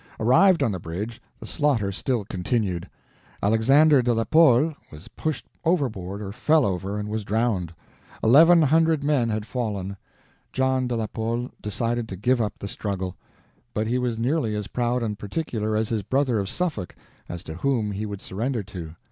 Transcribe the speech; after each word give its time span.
Arrived 0.19 0.63
on 0.63 0.71
the 0.71 0.79
bridge, 0.79 1.21
the 1.39 1.45
slaughter 1.45 1.91
still 1.91 2.25
continued. 2.25 2.89
Alexander 3.43 4.01
de 4.01 4.15
la 4.15 4.23
Pole 4.23 4.73
was 4.91 5.07
pushed 5.09 5.45
overboard 5.63 6.23
or 6.23 6.31
fell 6.31 6.65
over, 6.65 6.97
and 6.97 7.07
was 7.07 7.23
drowned. 7.23 7.71
Eleven 8.23 8.63
hundred 8.63 9.03
men 9.03 9.29
had 9.29 9.45
fallen; 9.45 9.95
John 10.51 10.87
de 10.87 10.95
la 10.95 11.05
Pole 11.05 11.51
decided 11.61 12.09
to 12.09 12.15
give 12.15 12.41
up 12.41 12.57
the 12.57 12.67
struggle. 12.67 13.15
But 13.75 13.85
he 13.85 13.99
was 13.99 14.17
nearly 14.17 14.55
as 14.55 14.65
proud 14.65 15.03
and 15.03 15.19
particular 15.19 15.75
as 15.77 15.89
his 15.89 16.01
brother 16.01 16.39
of 16.39 16.49
Suffolk 16.49 16.95
as 17.29 17.43
to 17.43 17.53
whom 17.57 17.91
he 17.91 18.07
would 18.07 18.23
surrender 18.23 18.63
to. 18.63 18.95